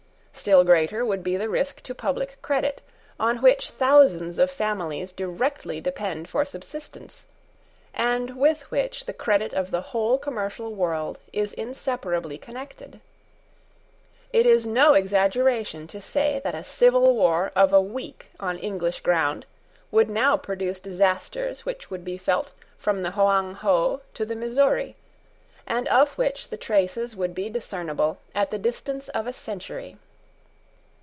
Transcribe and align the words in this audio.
Still 0.33 0.63
greater 0.63 1.05
would 1.05 1.23
be 1.23 1.37
the 1.37 1.49
risk 1.49 1.81
to 1.83 1.93
public 1.93 2.41
credit, 2.41 2.81
on 3.19 3.43
which 3.43 3.69
thousands 3.69 4.39
of 4.39 4.49
families 4.49 5.11
directly 5.11 5.79
depend 5.79 6.27
for 6.29 6.43
subsistence, 6.45 7.27
and 7.93 8.35
with 8.35 8.61
which 8.71 9.05
the 9.05 9.13
credit 9.13 9.53
of 9.53 9.69
the 9.69 9.81
whole 9.93 10.17
commercial 10.17 10.73
world 10.73 11.19
is 11.31 11.53
inseparably 11.53 12.39
connected. 12.39 12.99
It 14.33 14.47
is 14.47 14.65
no 14.65 14.95
exaggeration 14.95 15.85
to 15.89 16.01
say 16.01 16.41
that 16.43 16.55
a 16.55 16.63
civil 16.63 17.13
war 17.13 17.51
of 17.55 17.71
a 17.71 17.79
week 17.79 18.31
on 18.39 18.57
English 18.57 19.01
ground 19.01 19.45
would 19.91 20.09
now 20.09 20.37
produce 20.37 20.79
disasters 20.79 21.67
which 21.67 21.91
would 21.91 22.03
be 22.03 22.17
felt 22.17 22.51
from 22.79 23.03
the 23.03 23.11
Hoang 23.11 23.53
ho 23.53 24.01
to 24.15 24.25
the 24.25 24.35
Missouri, 24.35 24.95
and 25.67 25.87
of 25.89 26.17
which 26.17 26.49
the 26.49 26.57
traces 26.57 27.15
would 27.15 27.35
be 27.35 27.47
discernible 27.47 28.17
at 28.33 28.49
the 28.49 28.57
distance 28.57 29.07
of 29.09 29.27
a 29.27 29.33
century. 29.33 29.97